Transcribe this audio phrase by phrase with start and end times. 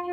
[0.00, 0.06] ジ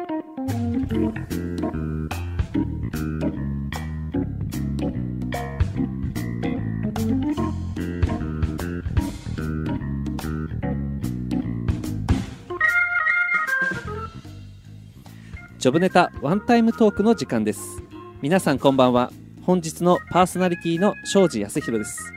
[15.70, 17.82] ョブネタワンタイムトークの時間です。
[18.22, 19.14] 皆さんこんばんは。
[19.44, 22.12] 本日のパーソナリティの庄司康弘です。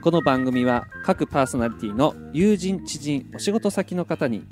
[0.00, 4.46] この番組は各パーソナリティの友人知人お仕事先の方に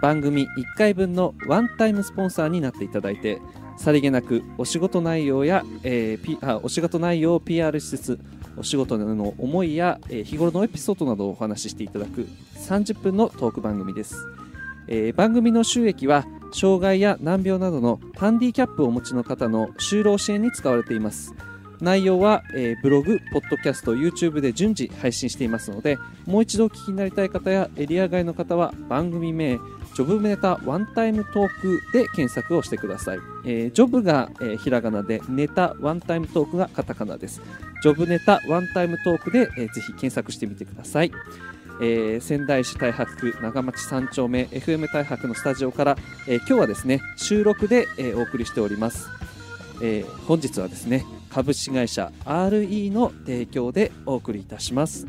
[0.00, 3.40] 番組1回分のワンタイムスポンサーになっていただいて
[3.76, 8.20] さりげなくお仕事内容や、えー、P、あお仕事内容を PR しつつ
[8.56, 14.16] お仕事の思いや、えー、日頃のエピソードなどをお話ししていただく30分のトーク番組です、
[14.88, 21.34] えー、番組の収益は障害や難病などのハンディキャップをお持ちの方の就労支援に使われています。
[21.80, 29.58] 内容は、えー、ブログ、ポッドキャスト、YouTube で順次配信していますのでもう一度お聞きになりたい方やエリア外の方は番組名
[29.96, 33.18] ジョブネタワンタイムトークで検索をしてください。
[33.46, 37.40] えー、ジョブが、えー、ひらがなで、ネタワンタイムトークがカタカナです。
[37.82, 41.12] ジョブネタワンタイムトークで、えー、ぜひ検索してみてください。
[41.80, 45.96] えー、仙台市太白区長町3丁目 FM 太白のスタジオから、
[46.28, 49.10] えー、今日はですね収録で、えー、お送りしております、
[49.82, 55.06] えー、本日はですね株式会社 RE の提供でお送りいたします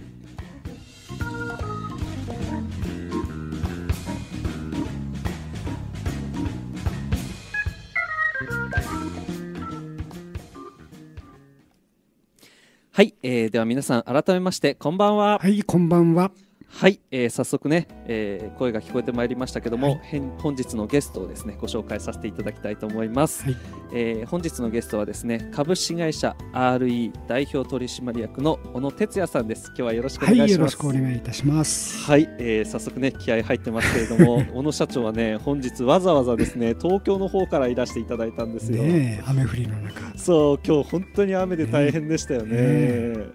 [12.97, 15.37] はい、えー、では皆さん改めましてこんばんは。
[15.37, 16.31] はいこんばんは。
[16.69, 23.57] はい、えー、早速ね、えー、声が聞こえてまいりましたけども、はい、本日のゲストをですねご紹介させていただきたいと思います、はい、
[23.93, 29.67] えー、本日のゲストはですね株式会社 RE 代表取締役の小野哲也さんです。
[29.69, 32.05] 今日はよろしくお願いします、はい、よろしくお願いいたします。
[32.05, 38.83] はい、えー、早速ね気合入ってますけれども 小野社長はね本日わざわざですね東京の方からいらしていただいたんですよ。
[38.83, 40.17] ね雨降りの中。
[40.17, 43.27] そう今日本当に雨で大変でしたよね、ね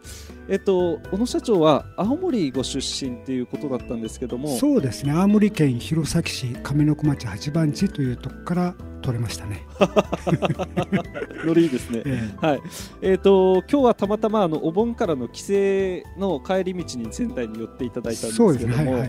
[0.49, 9.67] えっと、小野社長は青森ご出身っていうことだったんですけどもそうですね青森県弘前市上の句町八番地というとこから取れましたね。
[11.45, 12.03] ノリいいですね。
[12.07, 12.61] えー、はい。
[13.03, 19.05] えっ、ー、と今日はたまたまあのお盆からの帰省の帰り道に仙台に寄っていただいたんですけども、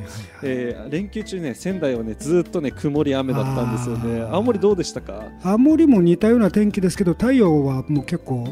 [0.89, 4.27] 連休中ね仙台はねずっとね曇り雨だったんですよね。
[4.31, 5.25] 青森どうでしたか？
[5.43, 8.47] 青森も似たような天気ですけど太陽はもう結構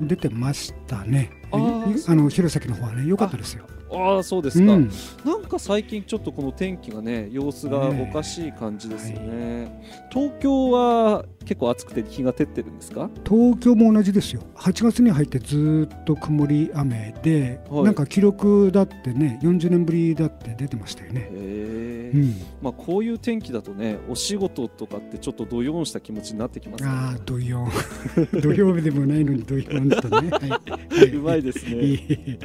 [0.00, 1.30] 出てましたね。
[1.52, 3.66] あの弘前の方はね良かったですよ。
[3.90, 4.90] ああそうですか、うん、
[5.24, 13.08] なんか最近ちょっとこの天気がね様子がおかしい感じですよね、ねはい、東京は結構暑くて日が照ってるんですか？
[13.24, 14.42] 東京も同じですよ。
[14.56, 21.28] 8月に入ってずっと曇り雨で、はい、なんか記録だってね40年ぶりだって出てましたよね。
[21.30, 26.90] へえ、うん、まあこういう天気だとねお仕事とかってちょっとどよんした気持ちになってきますね。
[26.90, 27.70] ああどよん。
[28.42, 30.50] 土曜日でもないのにどよんとね、はい。
[30.50, 30.60] は
[31.04, 32.38] い、 うまいですね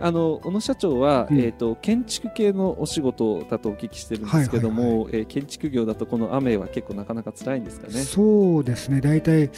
[0.00, 7.92] あの小野社長は、うん、えーと、建築系のお仕事だとお聞きしてるんですけども、はいはい、えー、建築業だとこの雨は結構なかなか辛いんですかね？
[7.94, 9.00] そうですね。
[9.00, 9.50] 大体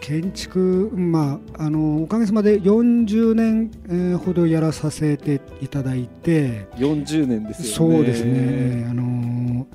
[0.00, 6.66] 建築、まあ、あのおかげさまで40年、えー、ほどやらさせていただいて。
[6.76, 7.94] 40年ですよね。
[7.96, 8.86] そうですね。
[8.88, 9.66] あの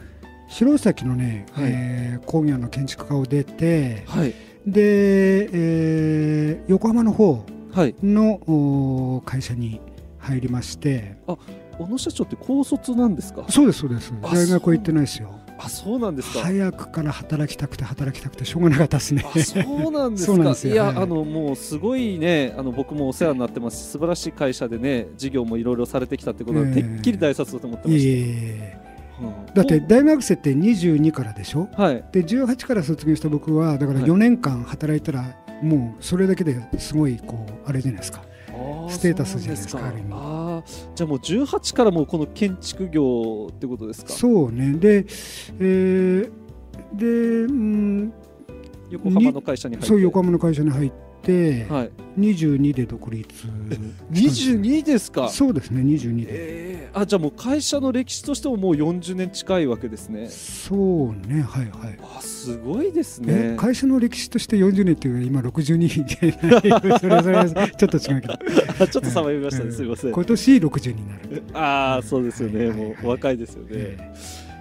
[0.50, 4.34] 弘前のね、はい、えー、工業の建築家を出て、はい、
[4.68, 7.44] で、えー、横浜の方
[8.04, 9.82] の、会社に
[10.24, 11.18] 入りまして。
[11.28, 11.38] あ
[11.78, 13.46] 小野社長って高卒なんですか？
[13.50, 14.14] そうですそうです。
[14.22, 15.40] 大学は行ってないですよ。
[15.58, 16.40] あそうなんですか。
[16.42, 19.24] 早くから働きたくて働きたくてしょうがなかったですね。
[19.24, 20.68] そうなんですか。
[20.68, 38.24] いや、はい、あのもうすごいねあの僕もお世話になってます素晴らしい会社でね事業もいろいろされてきたってことは、えー、てっきり大卒だと思ってました、えー、だって大学生って22からでしょ、はい、で18から卒業した僕はだから4年間働いたら、もうそれだけですごいこうあれじゃないですか
[38.94, 40.64] ステータスじゃないですかある意味あ
[40.96, 44.14] じゃあもう18からもこの建築業ってことですか？
[44.14, 44.74] そうね。
[44.74, 45.06] で、
[45.60, 46.32] えー、
[46.94, 48.14] で、うん、
[48.90, 49.88] 横浜の会社に入って。
[49.88, 50.92] そう横浜の会社に入っ
[51.24, 53.28] て、はい、22で独立
[54.12, 55.30] 22 ですか？
[55.30, 60.28] そうですね22で、えー、あじゃあもう会社の歴史としてももう40年近いわけですね。
[60.30, 62.00] そうねはいはい。
[62.18, 63.56] あすごいですね。
[63.58, 68.38] 会社の歴史として40年っていう今62じゃないそれそれちょっと違うけど。
[68.88, 70.12] ちょっとさまよみましたね、すみません。
[70.12, 71.44] 今年60になる。
[71.54, 74.14] ああそうですよね、もう若いですよね、え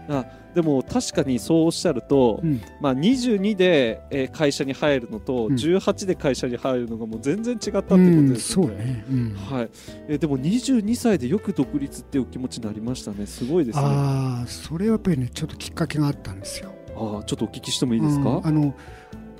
[0.09, 9.05] ー、あでも確かにそうおっしゃると、うん、まあ、22で、え会社に入るのと、うん、18で会社に入るのがもう全然違ったってことですよね。
[9.11, 9.41] うん、ね。
[9.41, 9.71] はい。
[10.09, 13.27] えでも22歳でよく独立っていう気持ちになりましたね。
[13.27, 13.85] すごいですね。
[13.87, 16.73] あそれはやっぱりねちょっときっかけがあったんですよ。
[16.95, 18.75] あちょっとお聞きしてもいいですか、うん、あの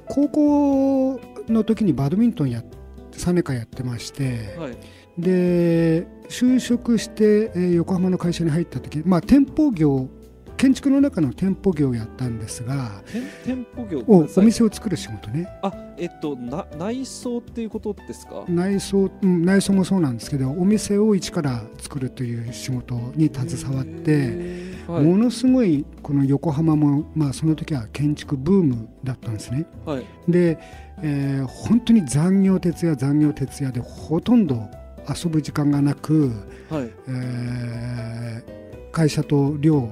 [0.07, 2.63] 高校の時にバドミントンや
[3.13, 4.77] 3年間やってまして、はい、
[5.19, 10.09] で就職して、えー、横浜の会社に入った時、まあ、店舗業
[10.63, 13.03] 建築の中の店舗業をやったんですが
[13.45, 15.49] 店舗業おお店を作る仕事ね。
[15.61, 18.45] あえっとな内装っていうことですか？
[18.47, 30.61] 内装、うん、内装もそうなんですけどお店を一から作るという仕事に携わって、はい、ものすごいこの横浜も、まあ、その時は建築ブームだったんですね、はい、で、
[31.03, 34.69] えー、本当に残業徹夜残業徹夜でほとんど
[35.09, 36.31] 遊ぶ時間がなく、
[36.71, 36.91] はい。
[37.09, 39.89] えー、会社と寮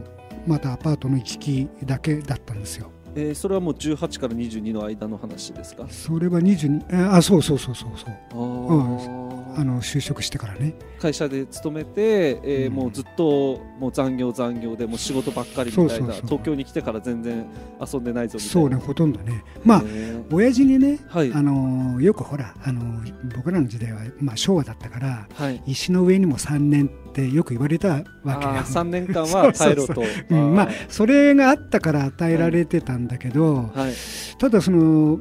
[0.46, 2.90] またアパートの行き来だけだったんですよ。
[3.16, 5.84] えー、それはもう18から22の間の話ですか？
[5.88, 8.10] それは22、えー、あそうそうそうそうそう。
[8.12, 10.75] あ、うん、あの就職してからね。
[11.00, 17.46] 会社で勤めて、えー、うん、もうずっともう残業残業でもう仕事ばっかりみたいな東京に来てから全然
[17.81, 18.52] 遊んでないぞみたいな。
[18.52, 19.42] そうねほとんどね。
[19.64, 23.02] まあ、えー、親父にね、はい、あのよくほらあの
[23.34, 30.03] 僕らの時代は、まあ、昭和だったから、はい、石の上にも3年ってよく言われたわけや3年間は 耐えろと。
[30.31, 33.79] まあそれがあったから与えられてたんだけど、はい。
[33.79, 33.93] はい、
[34.39, 35.21] ただその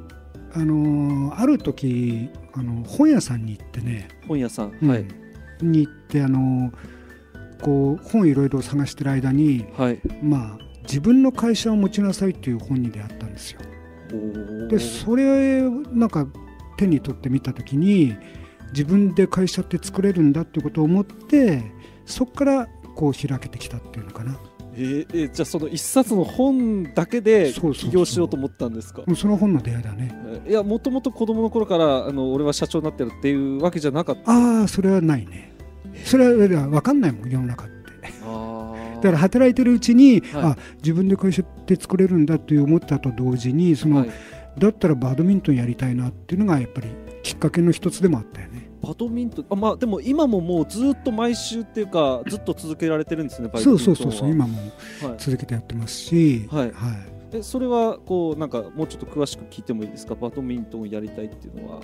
[0.53, 4.07] あのある時あの本屋さんに行ってね。
[4.27, 5.05] 本屋さん、はい、
[5.61, 6.71] に行ってあの
[7.61, 13.59] こう本いろいろ探してる間に、はい、まあ自分の会社を持ちなさいっていう本に出会ったんですよ。
[14.69, 15.61] でそれ
[15.93, 16.27] なんか
[16.77, 18.15] 手に取ってみた時に
[18.71, 21.63] 自分で会社って作れるんだっていうことを思って
[22.05, 24.39] そこからこう開けてきたっていうのかな。
[24.75, 29.03] えー、えー、じゃあその一冊の本だけで起業しようと思ったんですか？
[29.15, 30.43] その本の出会いだね。
[30.47, 34.31] いやもともと子供の頃からあの俺は社長になってるっていうわけじゃなかった。
[34.31, 35.53] ああそれはないね。
[36.05, 37.79] それは分かんないもん世の中って。
[39.01, 44.09] だから働いてるうちに、はい、あ自分で会社って作れるんだって思ったと同時にその、はい、
[44.57, 46.89] だったらバドミントンやりたいなっていうのがやっぱり
[47.23, 48.69] きっかけの一つでもあったよね。
[48.81, 54.57] バドミントンあまあでも今ももうずっと毎週っていうかずっと続けられてるんですねそうそうそうそう今も
[55.17, 56.97] 続けてやってますし、はい、はい、
[57.33, 60.15] えそれはこうなんかもうちょっと詳しく聞いてもいいですか？
[60.15, 61.81] バドミントンをやりたいっていうのは。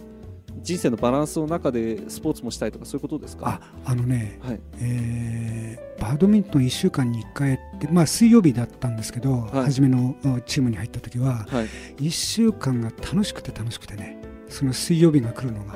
[0.62, 3.60] 人生のバランスの中でスポーツもしたいとかそういうことですか？
[3.86, 4.60] ああのね、はい。
[4.80, 10.16] えー、バドミントン1週間に1回って、まあ、水曜日だったんですけど、はい、初めの
[10.46, 11.68] チームに入った時は、はい、
[12.06, 14.18] 1週間が楽しくて楽しくてね
[14.56, 15.76] その水曜日が来るのが。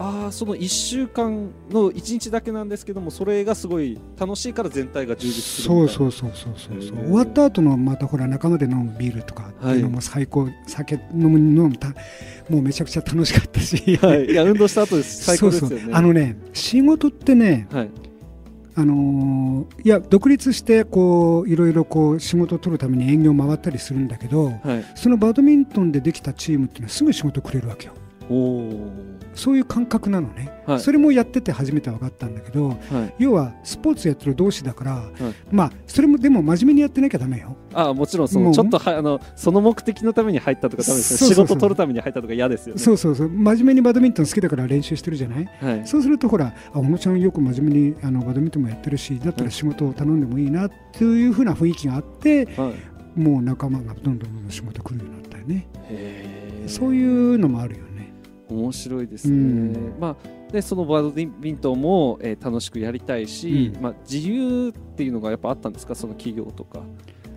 [0.00, 6.96] ああその1週間の1日だけなんですけどもそれがすごい楽しいから全体が充実するそうそうそうそうそうそう。
[6.98, 11.88] 終わった後のまたほら仲間で飲むビールとかっていうのも最高、はい、酒飲む飲むた
[12.48, 15.24] もうめちゃくちゃ楽しかったし、はい、いや運動した後です。
[15.34, 15.76] 最高ですよね。
[15.76, 15.94] そうそう。
[15.94, 17.90] あのね仕事ってね、はい。
[18.76, 27.94] あのー、いや独立してこういろいろこう仕事を取るために営業回ったりするんだけど、はい、そのバドミントンでできたチームっていうのはすぐ仕事くれるわけよ。
[28.28, 35.12] そういう感覚なのね、はい、それもやってて初めて分かったんだけど、はい、要はスポーツやってる同士だから、はい、
[35.50, 37.56] まあそれもでも真面目にやってなきゃだめよ。
[37.72, 42.80] あもちろんそのちょっとはあのその目的のために入ったとかダメです仕事取るために入ったとか嫌ですよね。
[42.80, 43.28] そうそうそう。
[43.28, 52.48] 真面目にバドミントン好きだから練習してるじゃない、そうするとほらあ小野ちゃんよく真面目にあのバドミントンもやってるしだったら仕事を頼んでもいいなっていうふうな雰囲気があって、
[53.14, 55.68] もう仲間がどんどんどんどん仕事来るようになったよね。
[56.66, 57.84] そういうのもあるよ
[58.48, 65.94] 面白いですね、うん、まあ、でそのバドミントンも、えー、楽しくやりたいし、うん、まあ、自由っていうのがやっぱあったんですか？
[65.94, 66.80] その企業とか。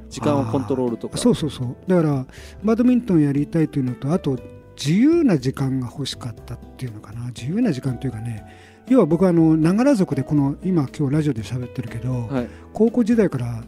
[0.10, 1.18] 時間をコントロールとか。
[1.18, 1.76] そうそうそう。
[1.88, 2.26] だから
[2.64, 4.38] バドミントンやりたいというのとあと
[4.76, 7.28] 自由な時間が欲しかったっていうのかな。
[7.28, 8.46] 自由な時間というかね
[8.90, 13.64] 要は僕はあのながら族でこの今今日ラジオで喋ってるけど、はい、高校時代から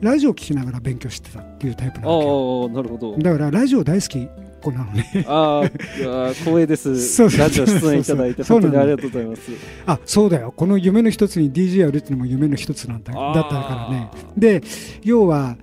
[0.00, 2.68] ラジオを聴きながら勉強してたっていうタイプなわけよ。
[2.68, 3.16] なるほど。
[3.16, 4.28] だからラジオ大好き
[4.60, 5.24] 子なのね。
[5.28, 6.90] ああ光栄です。
[7.38, 9.42] ラジオ出演いただいて本当にありがとうございます。
[9.86, 10.52] あそうだよ。
[10.56, 13.12] この夢の一つに DJ やるっていうのも夢の一つなんだ。
[13.12, 14.10] だったからね。
[14.36, 14.62] で
[15.02, 15.56] 要は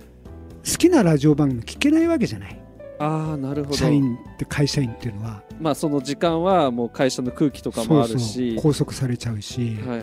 [0.64, 2.60] 好きなラジオ番組聞けないわけじゃない。
[2.98, 3.76] ああなるほど。
[3.76, 5.42] 社員って会社員っていうのは。
[5.60, 8.56] まあその時間はもう会社の空気とかもあるし。
[8.56, 9.98] 拘束されちゃうし、は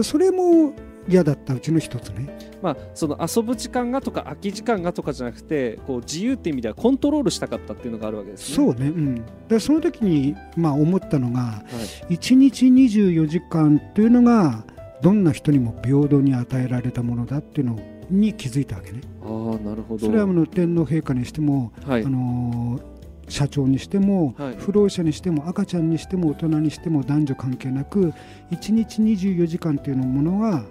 [0.00, 0.72] い、それも
[1.08, 2.56] 嫌だったうちの一つね。
[2.62, 8.56] まあ、その遊ぶ時間がとか空き時間がとかじゃなくてこう自由っていう意味ではコントロールしたかったっていうのがあるわけですね。
[8.56, 11.64] そうね、うん、でその時にまあ思ったのが、は
[12.08, 14.64] い、1日24時間っていうのが
[15.02, 17.78] どんな人にも平等に与えられたものだっていうの
[18.10, 19.00] に気づいたわけね。
[19.22, 19.26] あ
[19.64, 22.96] なるほどそれはの天皇陛下にしても、はい、あのー
[23.28, 28.12] 社長にしても、はい、不老者にしても赤ちゃんにしても大人にしても男女関係なく
[28.50, 30.64] 1日24時間というものが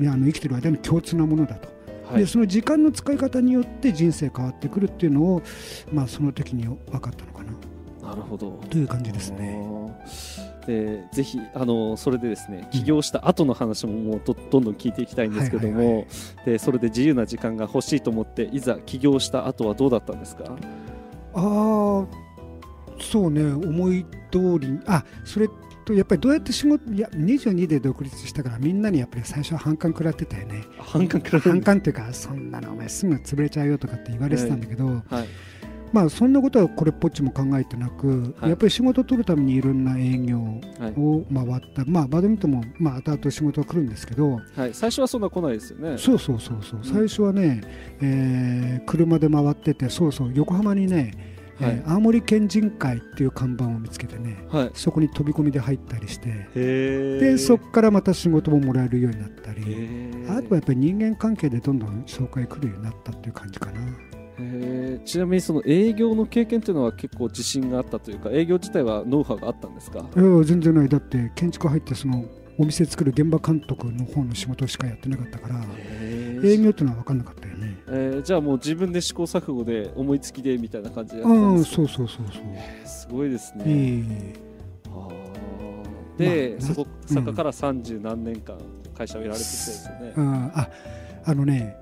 [0.00, 1.68] あの生きてる間に共通なものだと、
[2.10, 5.42] はい、でその時間の使い方によって人生変わってくるっていうのを、
[5.92, 7.46] まあ、その時に分かったのかな。
[8.10, 8.52] なるほど。
[8.70, 9.58] という感じですね。
[10.66, 16.06] でぜひあのそれでですね起業した後の話ももうどどんどん聞いていきたいんですけども、
[16.44, 20.44] でそれで自由な時間が欲しいと思っていざ起業した後はどうだったんですか？
[20.44, 20.50] あ
[21.34, 22.06] あ
[23.00, 25.48] そうね思い通りあそれ
[25.86, 30.64] とやっぱりどうやって仕事いや22で独立したからみんなにやっぱり最初は反感食らってたよね。
[30.78, 35.28] 反感食らって反感っていうかそんなのお前すぐ潰れちゃうよとかって言われてたんだけど、はい、
[35.92, 45.96] まあそんなことはこれっぽっちも考えてなく、はい、やっぱり仕事を取るためにいろんな営業を回った、まあバドミントンもまあ後々仕事が来るんですけど、はい、最初はそんな来ないですよね。
[45.98, 47.60] そうそうそうそう、最初はね、
[48.00, 59.62] えー、車で回っててそうそう横浜にねはい、青森県人会っていう看板を見つけてね、はい、そこに飛び込みで入ったりしてでそこからまた仕事ももらえるようになったり
[60.28, 63.80] あとはやっぱり人間関係でどんどん紹介来るようになったっていう感じかな。
[65.06, 70.00] ちなみにその営業の経験というのは結構自信があったというか営業自体はノウハウがあったんですか？
[70.00, 70.90] いや全然ない。
[70.90, 72.22] だって建築入ってその
[72.58, 75.64] お店作る現場監督の方の仕事しかやってなかったから
[76.42, 81.76] 営業っていうのは分かんなかったよね、えー、じゃあもう自分で試行錯誤で思いつきでみたいな感じでやったんですか？
[81.76, 88.56] そうそうそうそう、えー、すごいですね、えー、で、まあ、そこそこから三十何年間
[88.96, 90.68] 会社をやられてきてですよね、うん、あ
[91.24, 91.76] あのね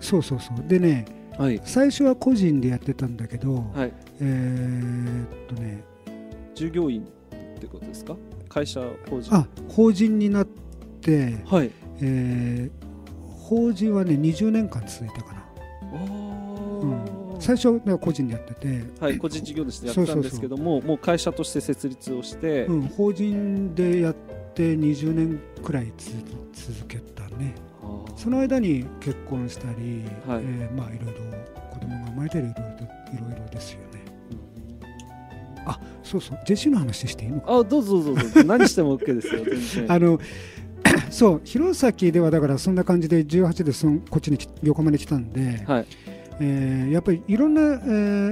[0.00, 0.68] そうそうそう。
[0.68, 1.06] でね、
[1.38, 5.82] はい、最初は個人でやってたんだけど、はい、えー、っとね
[6.54, 8.14] 従業員ってことですか？
[8.58, 9.34] 会社法人。
[9.34, 10.46] あ法人になっ
[11.00, 11.70] て、はい。
[12.00, 15.44] えー、法人はね20年間続いたかな。
[15.92, 24.14] うん、最初は個人でやってて、はい、個人事業主でやったんですけどももう会社として設立をして、うん、法人でやっ
[24.54, 27.54] て20年くらい続けたね。
[28.16, 30.42] その間に結婚したり、はい。
[30.44, 31.20] えー、まあいろいろ
[31.70, 32.54] 子供が生まれたりい
[33.20, 33.87] ろいろですよ
[36.08, 36.38] そうそう。
[36.46, 37.52] ジェシーの話していいのか？
[37.54, 38.44] あどうぞどうぞ。
[38.44, 39.92] 何しても OK ですよ全然。
[39.92, 40.18] あの
[41.10, 41.40] そう。
[41.44, 45.86] 弘前ではだからそんな感じで18でそのこっちに横浜に来たんで、はい。
[46.40, 47.64] えー、やっぱりいろんな、え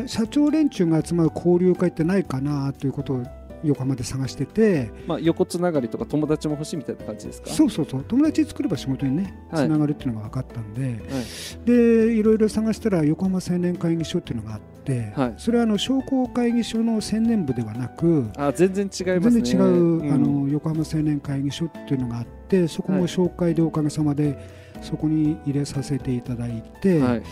[0.05, 3.23] ー、社長連中が集まる交流会ってないかなということを
[3.65, 7.51] 横浜で探してて、まあ、横つながりとか友達も欲しいみたいな感じですか？
[7.51, 8.05] そうそうそう。
[8.07, 14.76] 友達作れば仕事にねつながるっていうのが分かったんで、はい、でいろいろ探したら横浜青年会議所っていうのがあって、
[15.15, 19.43] はい、それはあの商工会議所の青年部ではなくあ全然違いますね。
[19.43, 24.39] 全然違う、うん、あの横浜青年会議所っていうのがあってそこも紹介でおかげさまで
[24.83, 27.23] そこに入れさせていただいて、はい。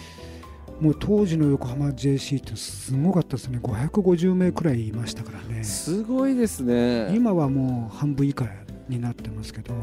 [0.81, 3.59] もう当時の横浜 JC ってすごかったですね。
[3.63, 5.63] 550名くらいいましたからね。
[5.63, 7.15] すごいですね。
[7.15, 8.45] 今はもう半分以下
[8.89, 9.75] になってますけど。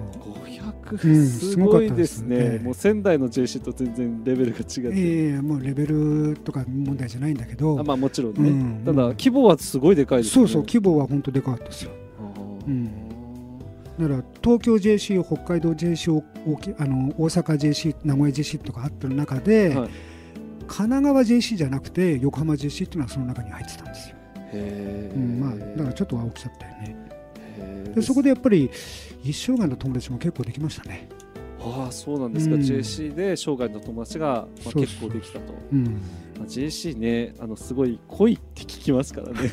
[0.91, 4.81] 500、うん、すごいですね、もう仙台の JC と全然レベルが違って。
[4.81, 7.79] ええもうレベルとか問題じゃないんだけど。
[7.79, 10.33] あまあもちろんね、うん、ただ規模はすごいでかいですね。
[10.33, 11.91] そうそう規模は本当でかかったですよ、
[12.67, 13.09] うん、
[13.99, 16.23] だから東京 JC 北海道 JC
[16.77, 19.89] あの大阪 JC 名古屋 JC とかあってる中で、はい。
[20.67, 24.15] 神奈川 JC じゃなくて横浜 JC っていうのはその中に入ってたんですよ。
[24.53, 27.10] うん、まあ、だからちょっとは大きちゃったよね。
[27.95, 28.69] でそこでやっぱり
[29.23, 31.09] 一生涯の友達も結構できましたね。
[31.63, 35.53] ああそうなんですか、うん、JC で生涯の友達が、まあ、結構できたと。
[35.71, 35.85] うん、
[36.37, 39.51] まあ、JC ねあのすごい濃いって聞きますからね。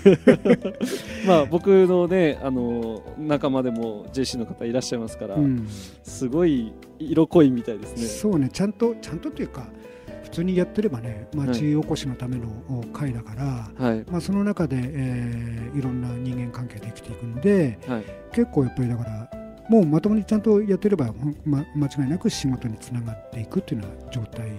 [1.26, 5.69] まあ僕のねあの仲間でも JC の方いらっしゃいますから、うん、
[6.02, 8.02] すごい色濃いみたいですね。
[8.07, 9.69] そうねちゃんとちゃんとというか
[10.28, 19.30] 普通にやってればね町おこしのための会だから、はい、まあ、その中で、えー、いろんな人間関係できていくんで、はい、結構やっぱりだから
[19.70, 21.12] もうまともにちゃんとやってれば、
[21.44, 24.50] ま、間違いなく仕事につながっていくっていうような状態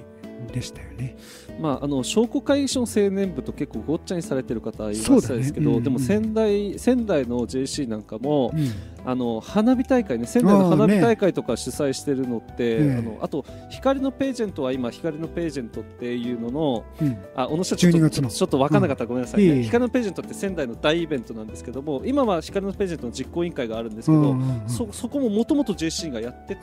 [0.51, 1.15] でしたよね。
[1.59, 5.71] まあ、あの商工会議所の青年部と結構ごっちゃにされてる方いらっしゃるんですけど、ね。
[5.71, 8.71] うんうん、でも仙台仙台の JC なんかも、うん、
[9.05, 18.99] あの花火大会ね仙台の花火大会とか主催してるのって、ね、あのあと光のページェントは今光のページェントっていうのの、うん、あ小野社長ちょっと分からなかった。
[18.99, 26.61] らごめんなさいね、うん、光のページェントって仙台の大イベントなんですけども今は光のページェントの実行委員会があるんですけど、うんうんうん、そそこももともと JC がやってて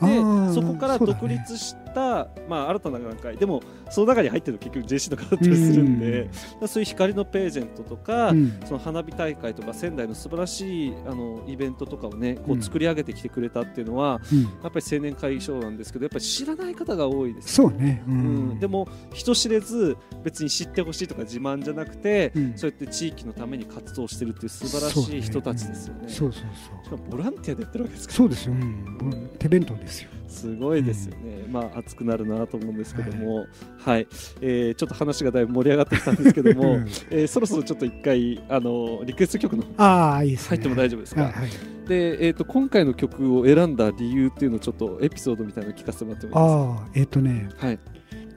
[0.53, 3.37] そこから独立した、ね、まあ、新たな段階。
[3.37, 6.29] でもその中に入ってるの結局 JC の方だったりするんで、
[6.61, 8.33] うん、そういう光のページェントとか、
[8.65, 18.17] その花火大会とか仙台の素晴らしいあのイベントとかをねこう作り上げてきてくれたっていうのは、うん、やっぱり青年会議所なんですけどやっぱり知らない方が多いです、そうね、うん、う
[18.53, 26.09] ん、でも人知れず別に知ってほしいとか自慢じゃなくて、うん、そうやって地域のために活動してるっていう素晴らしい人たちですよね。
[26.09, 26.85] そう、ね,、そうそう。
[26.85, 34.07] しかもボランティアでやってるわけですかそうですよ、うん、手弁当ですよすごいですよね、うん、まあ熱くなるなと思うんですけども、はい、はい、
[34.41, 36.75] えー、ちょっと話がだいぶ盛り上がってきたんですけども、
[37.09, 41.23] えー、そろそろちょっと一回あのリクエスト曲のあいい、ね、入っても大丈夫ですか？
[41.23, 41.49] はいはい。
[41.87, 46.83] で、えーと、今回の曲を選んだ理由っていうのをちょっとエピソードみたいなの聞かせてもらってもいいですか？
[46.83, 47.79] あえっ、ー、とね、はい、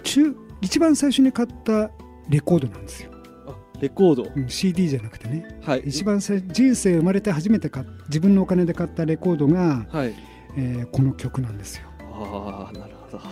[0.04, 1.90] 中一番最初に買った
[2.28, 3.10] レコードなんですよ。
[3.80, 10.14] レコード、うん、CD じゃなくてね、はい、一番最人生生まれて初めて買自分のお金で買ったレコードが、はい
[10.56, 11.84] えー、この曲なんですよ。
[12.12, 13.30] ああなるほど、はい、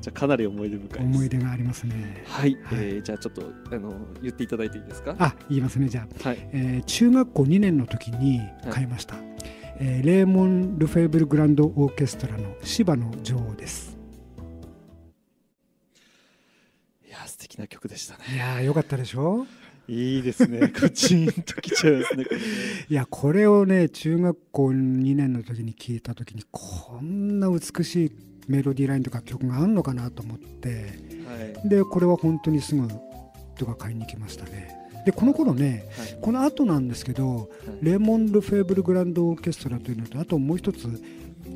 [0.00, 2.22] じゃあかなり思い出深い思い出がありますね。
[2.26, 5.14] はい、はい、えー、じゃあちょっとあの言っていただいていいですか？
[5.18, 5.88] あ言いますね。
[5.88, 6.48] じゃあ、はい。
[6.52, 9.24] えー、中学校2年の時に買いました、はい、
[9.78, 13.96] えー、レーモン・ルフェーブル・グランド・オーケストラの「芝の女王」です。
[17.06, 18.24] いや素敵な曲でしたね。
[18.34, 19.46] いやよかったでしょ？
[19.88, 20.68] いいですね。
[20.74, 22.24] カチンときちゃいますね。
[22.24, 22.30] ね
[22.88, 28.12] いや、これをね、中学校2年の時に聞いた時に、こんな美しい
[28.48, 32.88] メロディーラインとか曲があるのかなと思って、はい、で、これは本当にすぐ
[33.56, 34.74] とか買いに行きましたね。
[35.04, 37.46] でこの頃ね、はい、この後なんですけど、はい、
[37.80, 40.88] レモンド・フェーブル・グランド・オーケストラというのとあともう一つ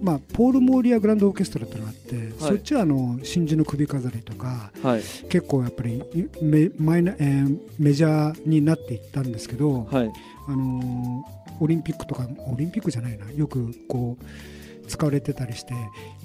[0.02, 6.02] まあ、ポール・モーリア・グランド・オーケストラってのがあって、はい、そっちはあの真珠の首飾りとか、はい、結構やっぱり
[6.40, 10.12] メマイナ、えー、メジャーになっていったんですけど、はい、
[10.48, 13.30] あのー、オリンピックとかオリンピックじゃないな。
[13.32, 15.72] よくこう使われてたりして、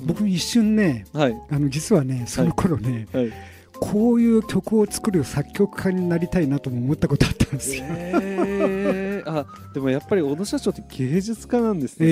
[0.05, 3.07] 僕一瞬ね、あの実はねその頃ね、
[3.79, 7.83] こういう曲を作る作曲家になりたいなとも思ったことあったんですよ。
[7.87, 12.07] えー、あでもやっぱり小野社長って芸術家なんですね。
[12.07, 12.09] え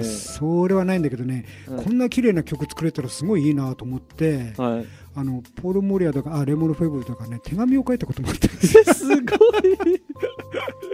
[0.00, 8.84] ー、それはないんだけどね、はい、こんな綺麗な曲作れたらすごいいいなと思って、はい、あのポール・モリアとかあレモン・フェブルとかね手紙を書いたこともあったんですよ。
[8.94, 10.02] すごい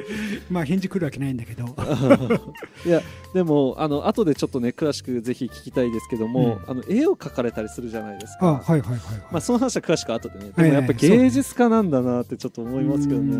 [0.50, 1.64] まあ返事来るわけないんだけど。
[2.87, 3.00] いや
[3.32, 8.49] でもあの後でちょっとね詳しくぜひ聞きたいですけども、うん、あの絵を描かれたりするじゃないですか。
[8.49, 13.37] あはいはいはい、はい、まあ、その話は詳しく後でねでもやっぱ芸術家なんだなってちょっと思いますけどね、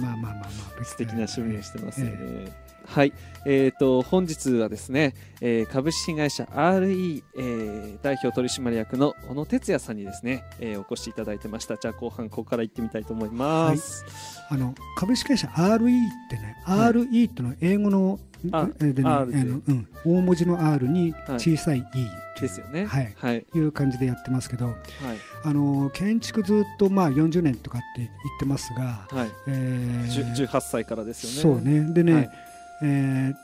[0.00, 0.46] まあまあまあま
[0.80, 3.12] あ素敵な趣味をしてますよね、えーはい、
[3.46, 11.76] えーと、本日はですね、えー、株式会社 RE、えー、代表取締役の小野哲也さんにですね、えー、お越しいただいてました。
[11.78, 14.04] じゃあ後半ここから行ってみたいと思います、
[14.48, 15.78] はい、あの株式会社 RE っ
[16.30, 18.18] てね、はい、RE ってのは英語の
[18.50, 22.06] あでね、あのうん、大文字の R に小さい E、
[22.42, 23.14] ですよね、はい。
[23.16, 24.76] はい、いう感じでやってますけど、はい、
[25.44, 29.30] あの建築ずっとまあ40年とかって言ってますが、はい。
[29.46, 31.60] えー、18歳からですよね。
[31.60, 31.94] そうね。
[31.94, 32.30] でね、はい。
[32.84, 33.34] えー、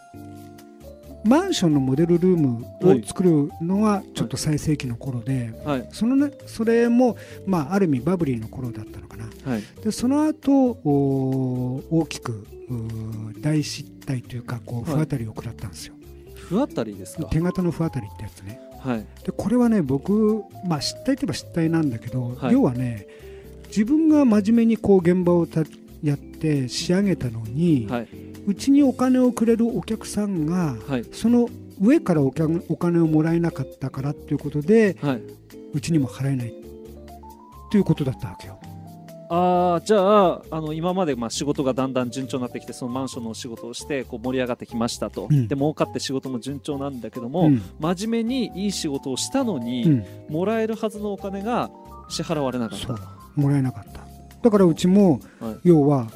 [1.29, 12.47] マンションのモデルルームを作るのはちょっと最盛期の頃で、はい、そのね、それも、まあ、ある意味バブリーの頃だったのかな、はい、でその後大きく
[13.41, 15.95] 大失態というかこう不当たりを食らったんですよ。
[16.37, 17.25] 不当たりですか？
[17.25, 23.07] 手形の不当たりってやつね、はい、でこれはね僕、まあ、失態といえば失態なんだけど、はい、要はね
[23.67, 25.63] 自分が真面目にこう現場をた
[26.03, 28.09] やって仕上げたのに、はい
[28.49, 32.33] うちにお金をくれるお客さんが、はい、その上からお
[32.71, 35.23] お金をもらえなかったからということで、はい、
[35.75, 36.55] うちにも払えない。
[37.71, 38.59] ということだったわけよ。
[39.31, 51.71] あじゃああの今までまあ仕事がだんだん順調になってきてそのマンションの仕事をしてこう盛り上がってきましたと、うん、で儲かって仕事も順調なんだけども、うん、真面目にいい仕事をしたのに、うん、もらえるはずのお金が
[52.09, 52.99] 支払われなかった。
[53.37, 54.01] もらえなかった。
[54.41, 56.09] だからうちも、はい、要は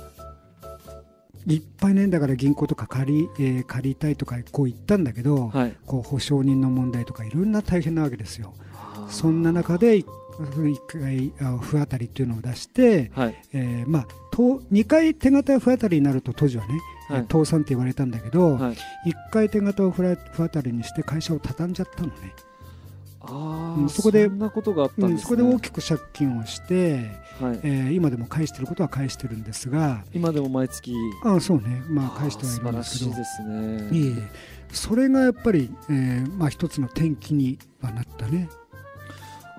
[1.46, 8.54] いっぱいねだから銀行とか借り,、えー、借りたいとかこう言ったんだけど、はい、こう保証人の問題とかいろんな大変なわけですよ。
[9.08, 10.06] そんな中で1
[10.86, 18.76] 回不当たりっていうのを出して、はい、えー、まあ、2回手形不当たりになると当時はね、はい、倒産って言われたんだけど、はい、1
[19.30, 22.34] 回手形を不当たりにして会社を畳んじゃったのね。
[23.32, 25.12] あうん、そこでそんなことがあったんです、ね。
[25.14, 27.60] うん、そこで大きく借金をして、はい。
[27.62, 30.04] えー、今でも返していることは返してるんですが。
[30.12, 33.16] 今でも毎月あそうね、まあ、返してはいるんですけど。
[33.16, 33.88] ですね。
[33.98, 34.16] いい
[34.72, 38.48] それがやっぱり、えーまあ、一つの転機にはなったね。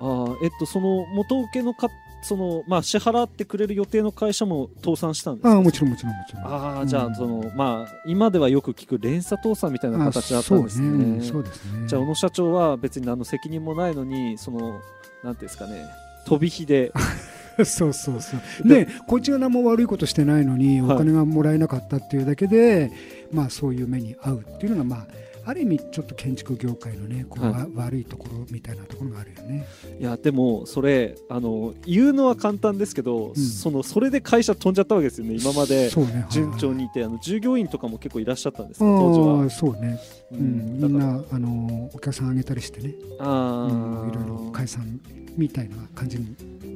[0.00, 1.88] あえっとその元請けのか
[2.24, 5.48] そのまあ支払ってくれる予定の会社も倒産したんです。
[5.48, 6.44] あもちろんもちろんもちろん。
[6.46, 11.22] ああじゃあその、まあ今ではよく聞く連鎖倒産みたいな形だったんですね。
[11.22, 11.86] そうですね。
[11.86, 14.80] じゃあ小野社長は別に何の責任もないのにそのなんてい
[15.28, 15.86] うんですかね。
[16.26, 16.92] 飛び火で。
[17.64, 18.68] そうそうそう。
[18.68, 22.92] でこっちが何も悪いことしてないのにお金がもらえなかったっていうだけで、はい、
[23.32, 25.06] まあそういう目に遭うっていうのがまあ
[25.46, 29.66] ある意味ちょっと建築業界のねこう、はい、悪いところみたいなところがあるよね。
[29.98, 35.90] いやでもそれあの言うのは簡単ですけど、うん、そのそれで会社飛んじゃったわけですよね今まで
[36.30, 39.50] 順調にいて、ね、あの従業員とかも結構いらっしゃったんですか当時は。
[39.50, 40.00] そうね、
[40.32, 42.94] うん、みんなあのお客さんあげたりしてね。
[43.18, 45.00] あ、うん、いろいろ解散
[45.36, 46.34] みたいな感じに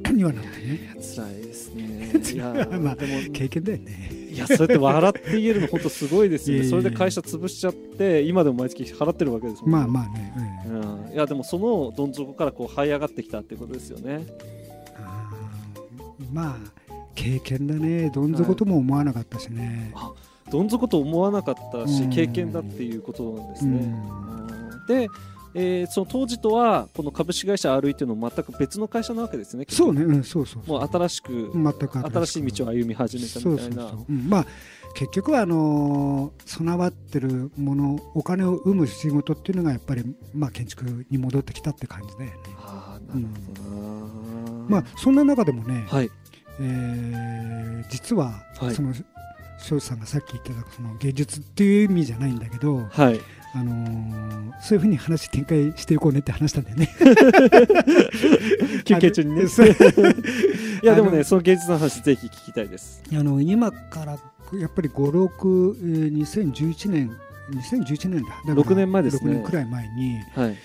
[0.23, 0.95] はなってね。
[1.15, 2.11] 辛いですね。
[2.33, 2.37] い。
[2.37, 6.69] やまあ経験だよねいやそうやって笑って言えるの本当すごいですよね。
[6.69, 9.77] それで会社潰しちゃって今でも毎月払ってるわけですもんね。
[9.77, 10.63] まあまあね、
[11.07, 14.25] うん、いやでもそのどん底からこう這い上がってきたっていうことですよね。
[16.31, 16.57] まあ
[17.15, 18.11] 経験だね。
[18.11, 20.13] どん底とも思わなかったしね、は
[20.47, 23.95] い、どん底と思わなかったし経験だっていうことなんですね、
[24.87, 25.07] で
[25.53, 29.65] えー、その当時とはこの株式会社 RE っていうのは全く別の会社なわけですね。
[29.69, 33.93] そうね、うん、そうそうもう新しく全く新しい道を歩み始めたみたいな。
[34.27, 34.45] まあ
[34.95, 42.37] 結局はあの備わってるものお金を生む仕事っていうのがやっぱりまあ建築に戻ってきたって感じだよね。
[42.57, 46.09] あなるほどな、うん、まあそんな中でもね、はい、
[46.59, 48.93] えー、実は、はい、その
[49.59, 53.19] 庄司さんがさっき言ってたその芸術っていう意味じゃないんだけど、はい、
[53.53, 56.89] あのー、そういうふうに話展開していこうねって話したんだよね。
[58.85, 59.43] 休憩中にね。
[60.83, 63.01] いやでもねその芸術の話ぜひ聞きたいです。
[63.11, 64.17] あの今から
[64.59, 67.11] やっぱり56、えー、2011年
[67.51, 68.53] 2011年だ。
[68.53, 69.31] だ6年前ですね。
[69.31, 70.51] 6年くらい前に、はい。
[70.51, 70.57] へ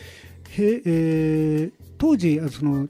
[0.85, 2.88] えー、当時その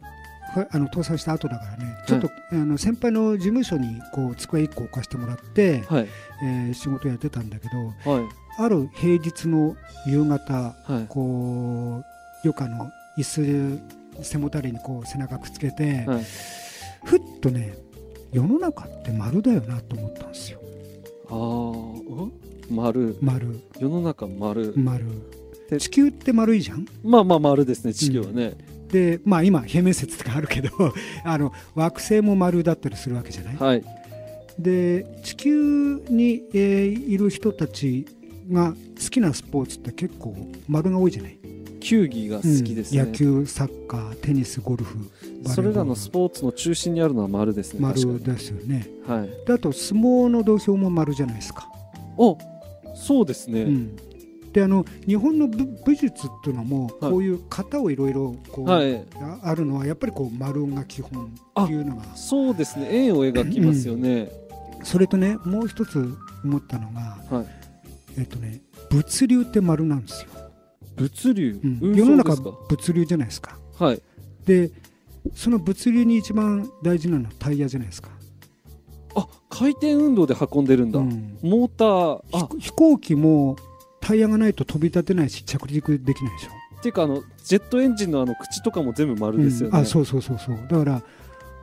[0.71, 6.09] あの搭載した後だからねちょっと、はい、あの先輩の事務所にこう机1個置かしてもらって、はい、
[6.45, 8.25] えー、仕事やってたんだけど、はい、
[8.59, 12.05] ある平日の夕方、はい、こう
[12.45, 13.81] 余暇の椅
[14.21, 16.25] 子背もたれにこう背中くっつけて、はい、
[17.05, 17.75] ふっとね
[18.33, 20.61] 世の中って丸だよなと思ったんですよ。
[21.31, 23.17] ああ丸。
[23.21, 23.61] 丸。
[23.79, 24.73] 世の中丸。
[24.77, 25.05] 丸。
[25.79, 26.87] 地球って丸いじゃん？
[27.03, 30.71] まあまあ丸ですね地球はね、うん、でまあ今平面説とかあるけど
[31.25, 33.85] あの惑星も丸だったりするわけじゃない、はい、
[34.59, 38.07] で地球に、えー、いる人たち
[38.51, 40.35] が好きなスポーツって結構
[40.69, 41.39] 丸が多いじゃない？
[41.81, 45.11] 球技が好きですね、うん、野球サッカーテニスゴルフ
[45.47, 47.81] それらのスポーツの中心にあるのは丸ですね。
[47.81, 51.69] 丸ですよね、はい、であと相撲の土俵も丸じゃないですか。
[52.17, 52.39] お
[52.95, 53.97] そうですね、うん、
[54.53, 59.05] であの日本の武術っていうのも、こういう型をいろいろこう、はい、
[59.43, 61.27] あるのはやっぱりこう丸が基本
[61.61, 62.05] っていうのが。
[62.15, 62.89] そうですね。
[62.91, 64.31] 円を描きますよね、
[64.79, 67.64] うん、それとねもう一つ思ったのが、はい
[68.19, 70.29] えっとね物流って丸なんですよ。
[70.97, 73.59] 物流、うん、世の中物流じゃないですか。
[73.79, 74.03] はい。
[74.47, 74.71] で
[75.35, 78.11] その物流に一番大事なのはタイヤじゃないですか。
[79.17, 83.57] あ回転運動で運んでるんだ、うん、モーター飛行機も
[84.01, 86.51] タイヤがないと飛び立てないし着陸できないでしょ。
[86.79, 90.59] っていうかあのジェットエンジンのあの口とかも全部丸ですよね、うん、あそうそうそうそう。
[90.69, 91.03] だから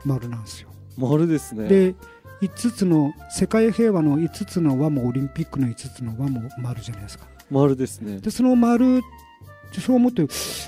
[0.06, 0.70] 丸なんですよ。
[0.98, 1.68] 丸ですね。
[1.68, 1.96] で
[2.41, 7.25] 5つの世界平和の5つの輪もオリンピックの5つの輪も丸じゃないですか。
[7.49, 8.19] 丸ですね。
[8.19, 9.01] でその丸
[9.80, 10.27] そう思って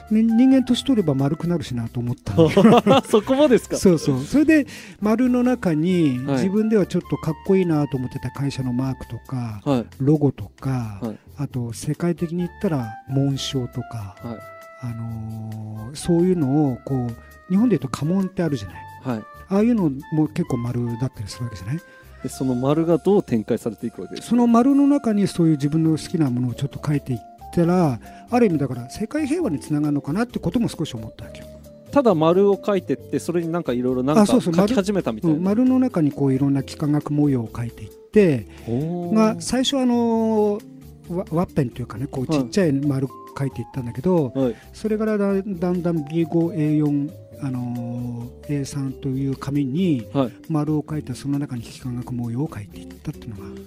[0.09, 2.36] 人間年取れば丸くなるしなと思った
[3.03, 3.75] そこもですか？
[3.75, 4.21] そうそう。
[4.21, 4.65] それで
[5.01, 14.39] 丸の中に自分ではちょっとかっこいいなと思ってた会社のマークとか、はい、ロゴとか、はい、あと世界的に言ったら紋章とか、はい、
[14.84, 21.80] あのー、そういうのをこう日本で言うと家紋ってあるじゃない、はい、ああいうのも結構丸だったりするわけじゃない。
[22.24, 27.19] でその丸がどう展開されていくわけですその丸の中にそういう自分の好きなものをちょっと書いていっ
[27.54, 31.48] たらある意味だから世界平和につながるのかなってことも少し思ったわけよ。
[31.91, 35.38] ただ丸を書いてってそれになんかいろいろなんか書き始めたみたいな。
[35.38, 40.60] 丸の中にこういろんな幾何学模様を書いていってが最初あの
[41.09, 47.11] ワッペンというかねこうちっちゃい丸書いていったんだけど、はい、それからだんだん B5A4
[47.41, 50.07] あの A3 という紙に
[50.49, 53.61] 丸を書いてその中に幾何学模様を書いていったっていうのが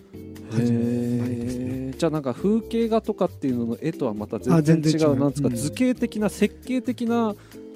[0.53, 1.93] 始まりですね。
[1.93, 7.35] じゃあなんか風景画とかっていうのの絵とはまた全然違うなんですか、うん、図形的な設計的な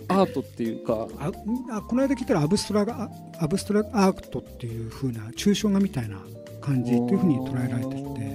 [0.08, 1.08] アートっていうか。
[1.18, 1.32] あ
[1.70, 6.18] あこの間聞いたらアブストラアブストラアートっていうふうな抽象画みたいな
[6.60, 8.29] 感じというふうに捉えられて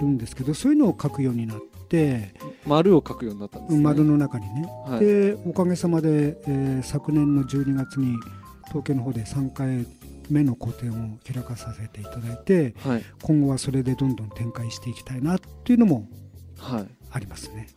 [0.00, 1.58] るんですけどそういうのを描くようになっ
[1.88, 2.34] て
[2.66, 8.16] 丸を描くようになったんです、ね、丸の中にね、はい、でおかげさまで、えー、昨年の12月に
[8.68, 9.86] 東京の方で3回
[10.30, 16.08] 目の個展を開かさせていただいて、はい、今後はそれでどんどん展開していきたいなっていうのも
[17.10, 17.68] ありますね。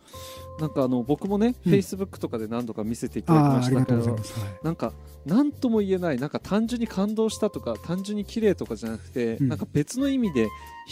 [0.60, 4.18] なんかあの僕もね、フェイスブックとかで何度か見せていただきましたけど、
[4.62, 4.92] なんか
[5.26, 10.48] 何とも言えないなんか単純に感動したとか単純に綺麗とかじゃなくて、うん、なんか別の意味で引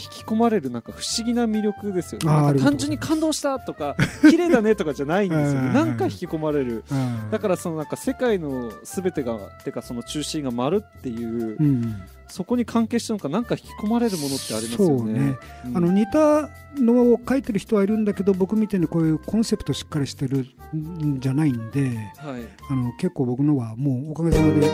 [0.09, 2.27] き込まれるなんか不思議な魅力ですよね。
[2.27, 3.95] なんか単純に感動したとか
[4.29, 5.69] 綺麗だねとかじゃないんですよね。
[5.69, 6.83] なんか引き込まれる。
[7.31, 11.55] だからそのなんか世界のすべてがてかその中心が丸っていう。
[11.57, 12.01] うん
[12.33, 15.13] そこに関係してるのか何か引き込まれるものってありますよね。
[15.13, 15.37] ね。
[15.67, 22.41] うん、あの似たのを書いてる人はいるんだけど僕みたいにこういうコンセプトしっかりしてるんじゃないんで、はい、
[22.71, 24.71] あの結構僕のはもうおかげさまで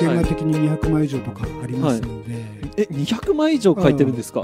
[0.00, 2.42] 原画的に200枚以上とかありますので、はい、
[2.78, 4.40] え200枚以上書いてるんですか？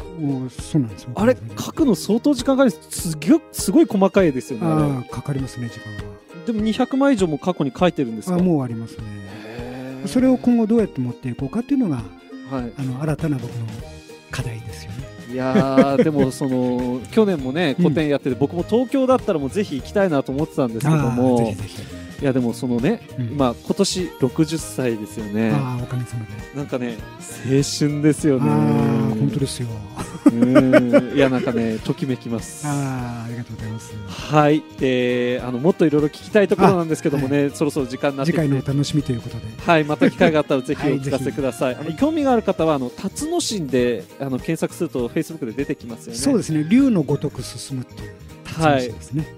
[0.50, 3.16] そうなんですあれ書くの相当時間かかるす。
[3.52, 4.66] すごい細かいですよね
[5.08, 6.00] あかかりますね時間は。
[6.44, 8.36] でも200枚以上も過去に書いてるんですか？
[8.38, 9.04] もうありますね。
[10.04, 12.02] それを今後どうやって持っていこうかっていうのが
[12.50, 13.66] はい、あの新たな僕の
[14.30, 15.10] 課題ですよね。
[15.32, 21.54] いやでもその 去年もね個展やってて、うん、僕も東京だったらもうぜひ行きたいなと思ってたんですけども
[22.20, 25.52] いやでもそのね、うん、まあ今年60歳ですよね。
[25.54, 26.56] あおかげさまで。
[26.56, 26.96] なんかね
[27.46, 28.50] 青春ですよね。
[28.50, 29.68] 本当ですよ
[31.14, 32.66] いやなんかねときめきます。
[32.66, 33.94] あありがとうございます。
[34.06, 34.62] はい。
[34.78, 39.44] であのもっといろいろ聞きたいところなんですけどもね、はい、そろそろ時間になって次回のお楽しみということで。
[39.64, 39.84] はい。
[39.84, 46.18] また機会があったらぜひお聞かせください、はい、興味がある方はあの辰野神であの検索するとフェイスブックで出てきますよね。
[46.18, 46.66] そうですね。
[46.68, 48.12] 竜のごとく進むっていう
[48.54, 48.92] はい、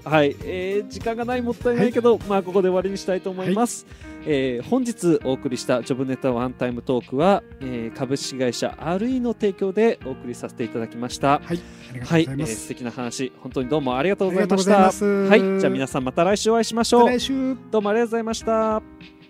[0.04, 3.86] はい、えー、時間がないもったいないけど、はい、まあここで終わりにしたいと思います。
[4.20, 11.40] はい、えー、本日お送りしたジョブネタワンタイムトークは、えー、株式会社 RE の提供でお送りさせていただきました。
[11.44, 11.60] はい、
[12.04, 14.78] はい、えー、素敵な話本当にどうもありがとうございました。
[14.78, 17.08] はい、じゃあ皆さんまた来週お会いしましょう。
[17.08, 17.56] 来週。
[17.70, 19.21] どうもありがとうございました。